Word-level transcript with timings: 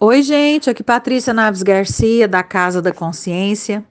Oi, 0.00 0.22
gente, 0.22 0.70
aqui 0.70 0.84
Patrícia 0.84 1.34
Naves 1.34 1.60
Garcia, 1.60 2.28
da 2.28 2.40
Casa 2.40 2.80
da 2.80 2.92
Consciência, 2.92 3.84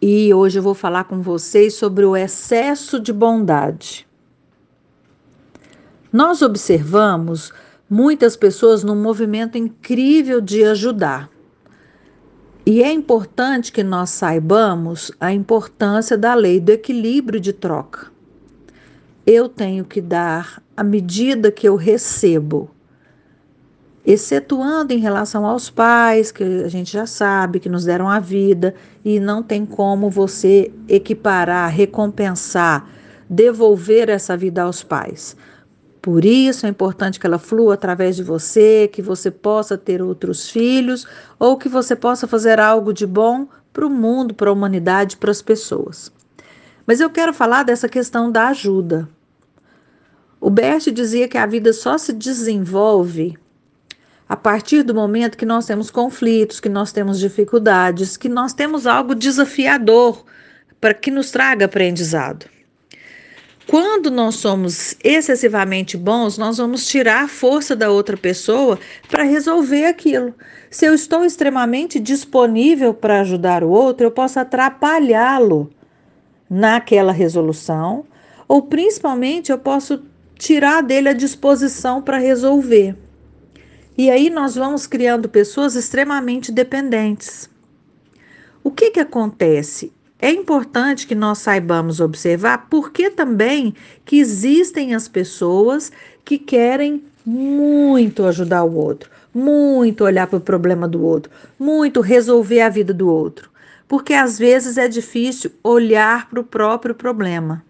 e 0.00 0.32
hoje 0.32 0.58
eu 0.58 0.62
vou 0.62 0.72
falar 0.72 1.04
com 1.04 1.20
vocês 1.20 1.74
sobre 1.74 2.06
o 2.06 2.16
excesso 2.16 2.98
de 2.98 3.12
bondade. 3.12 4.08
Nós 6.10 6.40
observamos 6.40 7.52
muitas 7.90 8.38
pessoas 8.38 8.82
num 8.82 8.96
movimento 8.96 9.58
incrível 9.58 10.40
de 10.40 10.64
ajudar. 10.64 11.28
E 12.64 12.82
é 12.82 12.90
importante 12.90 13.70
que 13.70 13.82
nós 13.82 14.08
saibamos 14.08 15.12
a 15.20 15.30
importância 15.30 16.16
da 16.16 16.34
lei 16.34 16.58
do 16.58 16.72
equilíbrio 16.72 17.38
de 17.38 17.52
troca. 17.52 18.10
Eu 19.26 19.46
tenho 19.46 19.84
que 19.84 20.00
dar 20.00 20.62
à 20.74 20.82
medida 20.82 21.52
que 21.52 21.68
eu 21.68 21.76
recebo 21.76 22.70
excetuando 24.10 24.94
em 24.94 24.98
relação 24.98 25.44
aos 25.44 25.68
pais, 25.68 26.32
que 26.32 26.42
a 26.42 26.68
gente 26.68 26.90
já 26.90 27.04
sabe 27.04 27.60
que 27.60 27.68
nos 27.68 27.84
deram 27.84 28.08
a 28.08 28.18
vida 28.18 28.74
e 29.04 29.20
não 29.20 29.42
tem 29.42 29.66
como 29.66 30.08
você 30.08 30.72
equiparar, 30.88 31.70
recompensar, 31.70 32.88
devolver 33.28 34.08
essa 34.08 34.34
vida 34.34 34.62
aos 34.62 34.82
pais. 34.82 35.36
Por 36.00 36.24
isso 36.24 36.64
é 36.64 36.70
importante 36.70 37.20
que 37.20 37.26
ela 37.26 37.38
flua 37.38 37.74
através 37.74 38.16
de 38.16 38.22
você, 38.22 38.88
que 38.90 39.02
você 39.02 39.30
possa 39.30 39.76
ter 39.76 40.00
outros 40.00 40.48
filhos 40.48 41.06
ou 41.38 41.58
que 41.58 41.68
você 41.68 41.94
possa 41.94 42.26
fazer 42.26 42.58
algo 42.58 42.94
de 42.94 43.06
bom 43.06 43.46
para 43.74 43.86
o 43.86 43.90
mundo, 43.90 44.32
para 44.32 44.48
a 44.48 44.52
humanidade, 44.54 45.18
para 45.18 45.30
as 45.30 45.42
pessoas. 45.42 46.10
Mas 46.86 46.98
eu 46.98 47.10
quero 47.10 47.34
falar 47.34 47.62
dessa 47.62 47.90
questão 47.90 48.32
da 48.32 48.48
ajuda. 48.48 49.06
O 50.40 50.48
Bert 50.48 50.90
dizia 50.90 51.28
que 51.28 51.36
a 51.36 51.44
vida 51.44 51.74
só 51.74 51.98
se 51.98 52.14
desenvolve 52.14 53.36
a 54.28 54.36
partir 54.36 54.82
do 54.82 54.94
momento 54.94 55.38
que 55.38 55.46
nós 55.46 55.64
temos 55.64 55.90
conflitos, 55.90 56.60
que 56.60 56.68
nós 56.68 56.92
temos 56.92 57.18
dificuldades, 57.18 58.16
que 58.16 58.28
nós 58.28 58.52
temos 58.52 58.86
algo 58.86 59.14
desafiador 59.14 60.24
para 60.80 60.92
que 60.92 61.10
nos 61.10 61.30
traga 61.30 61.64
aprendizado. 61.64 62.46
Quando 63.66 64.10
nós 64.10 64.36
somos 64.36 64.96
excessivamente 65.04 65.96
bons, 65.96 66.38
nós 66.38 66.56
vamos 66.56 66.86
tirar 66.86 67.24
a 67.24 67.28
força 67.28 67.76
da 67.76 67.90
outra 67.90 68.16
pessoa 68.16 68.78
para 69.10 69.24
resolver 69.24 69.84
aquilo. 69.84 70.34
Se 70.70 70.86
eu 70.86 70.94
estou 70.94 71.24
extremamente 71.24 72.00
disponível 72.00 72.94
para 72.94 73.20
ajudar 73.20 73.62
o 73.62 73.68
outro, 73.68 74.06
eu 74.06 74.10
posso 74.10 74.40
atrapalhá-lo 74.40 75.70
naquela 76.48 77.12
resolução, 77.12 78.06
ou 78.46 78.62
principalmente 78.62 79.52
eu 79.52 79.58
posso 79.58 80.02
tirar 80.38 80.82
dele 80.82 81.10
a 81.10 81.14
disposição 81.14 82.00
para 82.00 82.16
resolver. 82.16 82.96
E 83.98 84.12
aí 84.12 84.30
nós 84.30 84.54
vamos 84.54 84.86
criando 84.86 85.28
pessoas 85.28 85.74
extremamente 85.74 86.52
dependentes. 86.52 87.50
O 88.62 88.70
que, 88.70 88.92
que 88.92 89.00
acontece? 89.00 89.92
É 90.20 90.30
importante 90.30 91.04
que 91.04 91.16
nós 91.16 91.38
saibamos 91.38 91.98
observar 91.98 92.68
porque 92.70 93.10
também 93.10 93.74
que 94.04 94.20
existem 94.20 94.94
as 94.94 95.08
pessoas 95.08 95.90
que 96.24 96.38
querem 96.38 97.02
muito 97.26 98.24
ajudar 98.24 98.62
o 98.62 98.76
outro, 98.76 99.10
muito 99.34 100.04
olhar 100.04 100.28
para 100.28 100.36
o 100.36 100.40
problema 100.40 100.86
do 100.86 101.02
outro, 101.02 101.32
muito 101.58 102.00
resolver 102.00 102.60
a 102.60 102.68
vida 102.68 102.94
do 102.94 103.08
outro. 103.08 103.50
Porque 103.88 104.14
às 104.14 104.38
vezes 104.38 104.78
é 104.78 104.86
difícil 104.86 105.50
olhar 105.60 106.30
para 106.30 106.38
o 106.38 106.44
próprio 106.44 106.94
problema. 106.94 107.64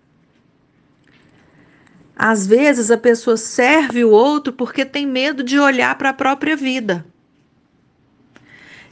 Às 2.18 2.44
vezes 2.44 2.90
a 2.90 2.98
pessoa 2.98 3.36
serve 3.36 4.04
o 4.04 4.10
outro 4.10 4.52
porque 4.52 4.84
tem 4.84 5.06
medo 5.06 5.44
de 5.44 5.56
olhar 5.56 5.96
para 5.96 6.10
a 6.10 6.12
própria 6.12 6.56
vida. 6.56 7.06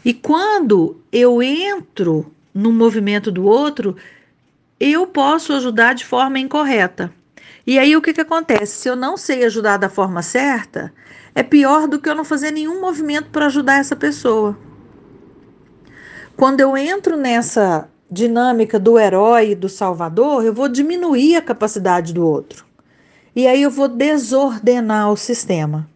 E 0.04 0.14
quando 0.14 1.00
eu 1.10 1.42
entro 1.42 2.32
no 2.54 2.70
movimento 2.70 3.32
do 3.32 3.44
outro, 3.44 3.96
eu 4.78 5.08
posso 5.08 5.52
ajudar 5.54 5.94
de 5.94 6.04
forma 6.04 6.38
incorreta. 6.38 7.12
E 7.66 7.80
aí 7.80 7.96
o 7.96 8.00
que, 8.00 8.12
que 8.12 8.20
acontece? 8.20 8.76
Se 8.76 8.88
eu 8.88 8.94
não 8.94 9.16
sei 9.16 9.44
ajudar 9.44 9.76
da 9.76 9.88
forma 9.88 10.22
certa, 10.22 10.94
é 11.34 11.42
pior 11.42 11.88
do 11.88 11.98
que 11.98 12.08
eu 12.08 12.14
não 12.14 12.24
fazer 12.24 12.52
nenhum 12.52 12.80
movimento 12.80 13.30
para 13.30 13.46
ajudar 13.46 13.80
essa 13.80 13.96
pessoa. 13.96 14.56
Quando 16.36 16.60
eu 16.60 16.76
entro 16.76 17.16
nessa 17.16 17.88
dinâmica 18.08 18.78
do 18.78 18.96
herói 18.96 19.50
e 19.50 19.54
do 19.56 19.68
salvador, 19.68 20.44
eu 20.44 20.54
vou 20.54 20.68
diminuir 20.68 21.34
a 21.34 21.42
capacidade 21.42 22.14
do 22.14 22.24
outro 22.24 22.66
e 23.36 23.46
aí 23.46 23.62
eu 23.62 23.70
vou 23.70 23.86
desordenar 23.86 25.12
o 25.12 25.16
sistema. 25.16 25.86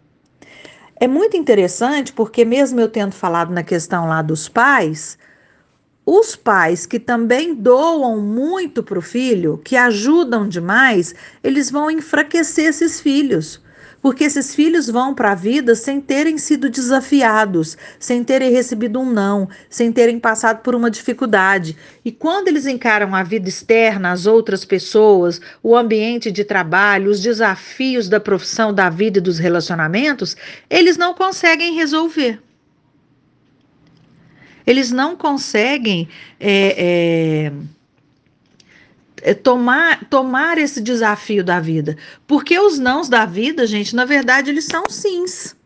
É 0.94 1.08
muito 1.08 1.38
interessante 1.38 2.12
porque, 2.12 2.44
mesmo 2.44 2.78
eu 2.78 2.88
tendo 2.88 3.12
falado 3.12 3.50
na 3.50 3.62
questão 3.62 4.06
lá 4.06 4.20
dos 4.20 4.46
pais, 4.46 5.16
os 6.04 6.36
pais 6.36 6.84
que 6.84 7.00
também 7.00 7.54
doam 7.54 8.20
muito 8.20 8.82
para 8.82 8.98
o 8.98 9.02
filho, 9.02 9.58
que 9.64 9.74
ajudam 9.74 10.46
demais, 10.46 11.14
eles 11.42 11.70
vão 11.70 11.90
enfraquecer 11.90 12.66
esses 12.66 13.00
filhos 13.00 13.62
porque 14.02 14.24
esses 14.24 14.54
filhos 14.54 14.88
vão 14.88 15.14
para 15.14 15.32
a 15.32 15.34
vida 15.34 15.74
sem 15.74 16.00
terem 16.00 16.38
sido 16.38 16.70
desafiados, 16.70 17.76
sem 17.98 18.24
terem 18.24 18.50
recebido 18.50 19.00
um 19.00 19.10
não, 19.10 19.48
sem 19.68 19.92
terem 19.92 20.18
passado 20.18 20.62
por 20.62 20.74
uma 20.74 20.90
dificuldade. 20.90 21.76
E 22.04 22.10
quando 22.10 22.48
eles 22.48 22.66
encaram 22.66 23.14
a 23.14 23.22
vida 23.22 23.48
externa, 23.48 24.12
as 24.12 24.26
outras 24.26 24.64
pessoas, 24.64 25.40
o 25.62 25.76
ambiente 25.76 26.30
de 26.30 26.44
trabalho, 26.44 27.10
os 27.10 27.20
desafios 27.20 28.08
da 28.08 28.18
profissão, 28.18 28.72
da 28.72 28.88
vida 28.88 29.18
e 29.18 29.22
dos 29.22 29.38
relacionamentos, 29.38 30.36
eles 30.68 30.96
não 30.96 31.14
conseguem 31.14 31.74
resolver. 31.74 32.40
Eles 34.66 34.90
não 34.90 35.16
conseguem. 35.16 36.08
É, 36.38 37.48
é, 37.48 37.52
tomar, 39.42 40.04
tomar 40.08 40.58
esse 40.58 40.80
desafio 40.80 41.44
da 41.44 41.60
vida. 41.60 41.96
Porque 42.26 42.58
os 42.58 42.78
nãos 42.78 43.08
da 43.08 43.24
vida, 43.26 43.66
gente, 43.66 43.94
na 43.94 44.04
verdade, 44.04 44.50
eles 44.50 44.64
são 44.64 44.84
sims. 44.88 45.56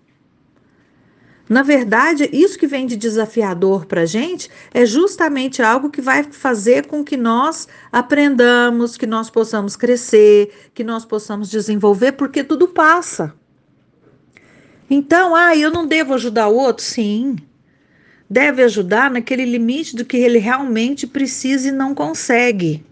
Na 1.48 1.62
verdade, 1.62 2.28
isso 2.32 2.58
que 2.58 2.66
vem 2.66 2.86
de 2.86 2.96
desafiador 2.96 3.84
para 3.84 4.02
a 4.02 4.06
gente 4.06 4.50
é 4.72 4.86
justamente 4.86 5.62
algo 5.62 5.90
que 5.90 6.00
vai 6.00 6.22
fazer 6.24 6.86
com 6.86 7.04
que 7.04 7.18
nós 7.18 7.68
aprendamos, 7.92 8.96
que 8.96 9.06
nós 9.06 9.28
possamos 9.28 9.76
crescer, 9.76 10.70
que 10.72 10.82
nós 10.82 11.04
possamos 11.04 11.50
desenvolver, 11.50 12.12
porque 12.12 12.42
tudo 12.42 12.68
passa. 12.68 13.34
Então, 14.88 15.34
ah, 15.34 15.54
eu 15.54 15.70
não 15.70 15.86
devo 15.86 16.14
ajudar 16.14 16.48
o 16.48 16.56
outro? 16.56 16.84
Sim. 16.84 17.36
Deve 18.28 18.62
ajudar 18.62 19.10
naquele 19.10 19.44
limite 19.44 19.94
do 19.94 20.04
que 20.04 20.16
ele 20.16 20.38
realmente 20.38 21.06
precisa 21.06 21.68
e 21.68 21.72
não 21.72 21.94
consegue. 21.94 22.84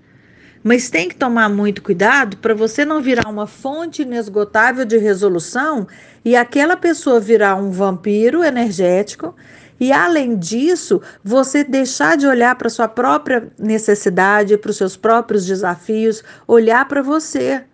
Mas 0.63 0.89
tem 0.89 1.09
que 1.09 1.17
tomar 1.17 1.49
muito 1.49 1.83
cuidado 1.83 2.37
para 2.37 2.55
você 2.55 2.85
não 2.85 3.03
virar 3.03 3.29
uma 3.29 3.47
fonte 3.47 4.03
inesgotável 4.03 4.85
de 4.85 4.97
resolução 4.97 5.89
e 6.25 6.37
aquela 6.37 6.77
pessoa 6.77 7.19
virar 7.19 7.57
um 7.57 7.71
vampiro 7.71 8.45
energético. 8.45 9.35
E 9.81 9.91
além 9.91 10.37
disso, 10.39 11.03
você 11.25 11.65
deixar 11.65 12.17
de 12.17 12.27
olhar 12.27 12.55
para 12.55 12.71
sua 12.71 12.87
própria 12.87 13.51
necessidade, 13.59 14.57
para 14.57 14.71
os 14.71 14.77
seus 14.77 14.97
próprios 14.97 15.45
desafios, 15.45 16.23
olhar 16.47 16.87
para 16.87 17.03
você. 17.03 17.65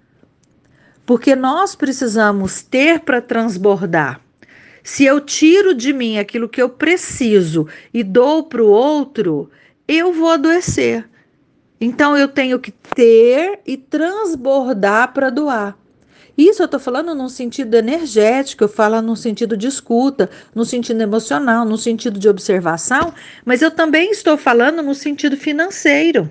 Porque 1.05 1.37
nós 1.37 1.75
precisamos 1.75 2.63
ter 2.63 3.01
para 3.01 3.21
transbordar. 3.21 4.21
Se 4.83 5.05
eu 5.05 5.21
tiro 5.21 5.75
de 5.75 5.93
mim 5.93 6.19
aquilo 6.19 6.49
que 6.49 6.63
eu 6.63 6.71
preciso 6.71 7.69
e 7.93 8.03
dou 8.03 8.45
para 8.45 8.63
o 8.63 8.71
outro, 8.71 9.51
eu 9.87 10.15
vou 10.15 10.31
adoecer. 10.31 11.07
Então 11.81 12.17
eu 12.17 12.27
tenho 12.27 12.59
que 12.59 12.73
ter 12.73 13.61
e 13.65 13.77
transbordar 13.77 15.13
para 15.13 15.31
doar. 15.31 15.79
Isso 16.37 16.63
eu 16.63 16.67
estou 16.67 16.79
falando 16.79 17.15
num 17.17 17.29
sentido 17.29 17.75
energético, 17.75 18.63
eu 18.63 18.69
falo 18.69 19.03
num 19.03 19.17
sentido 19.17 19.57
de 19.57 19.67
escuta, 19.67 20.31
no 20.55 20.65
sentido 20.65 21.01
emocional, 21.01 21.65
no 21.65 21.77
sentido 21.77 22.19
de 22.19 22.29
observação, 22.29 23.13
mas 23.45 23.61
eu 23.61 23.73
também 23.73 24.13
estou 24.13 24.37
falando 24.37 24.81
no 24.81 24.95
sentido 24.95 25.37
financeiro. 25.37 26.31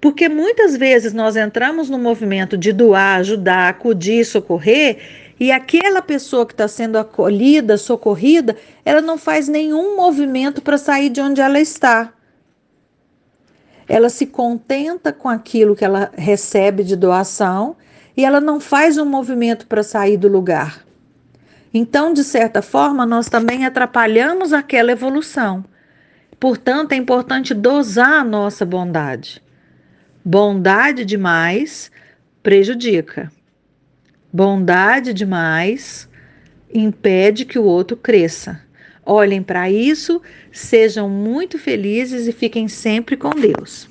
Porque 0.00 0.28
muitas 0.28 0.76
vezes 0.76 1.12
nós 1.12 1.36
entramos 1.36 1.90
no 1.90 1.98
movimento 1.98 2.56
de 2.56 2.72
doar, 2.72 3.18
ajudar, 3.18 3.68
acudir, 3.68 4.24
socorrer, 4.24 4.98
e 5.38 5.50
aquela 5.50 6.00
pessoa 6.00 6.46
que 6.46 6.52
está 6.52 6.68
sendo 6.68 6.96
acolhida, 6.96 7.76
socorrida, 7.76 8.56
ela 8.84 9.00
não 9.00 9.18
faz 9.18 9.48
nenhum 9.48 9.96
movimento 9.96 10.62
para 10.62 10.78
sair 10.78 11.10
de 11.10 11.20
onde 11.20 11.40
ela 11.40 11.58
está 11.58 12.12
ela 13.90 14.08
se 14.08 14.24
contenta 14.24 15.12
com 15.12 15.28
aquilo 15.28 15.74
que 15.74 15.84
ela 15.84 16.12
recebe 16.16 16.84
de 16.84 16.94
doação 16.94 17.74
e 18.16 18.24
ela 18.24 18.40
não 18.40 18.60
faz 18.60 18.96
um 18.96 19.04
movimento 19.04 19.66
para 19.66 19.82
sair 19.82 20.16
do 20.16 20.28
lugar. 20.28 20.86
Então, 21.74 22.12
de 22.12 22.22
certa 22.22 22.62
forma, 22.62 23.04
nós 23.04 23.28
também 23.28 23.66
atrapalhamos 23.66 24.52
aquela 24.52 24.92
evolução. 24.92 25.64
Portanto, 26.38 26.92
é 26.92 26.94
importante 26.94 27.52
dosar 27.52 28.20
a 28.20 28.24
nossa 28.24 28.64
bondade. 28.64 29.42
Bondade 30.24 31.04
demais 31.04 31.90
prejudica. 32.44 33.28
Bondade 34.32 35.12
demais 35.12 36.08
impede 36.72 37.44
que 37.44 37.58
o 37.58 37.64
outro 37.64 37.96
cresça. 37.96 38.60
Olhem 39.04 39.42
para 39.42 39.70
isso, 39.70 40.22
sejam 40.52 41.08
muito 41.08 41.58
felizes 41.58 42.26
e 42.28 42.32
fiquem 42.32 42.68
sempre 42.68 43.16
com 43.16 43.30
Deus. 43.30 43.89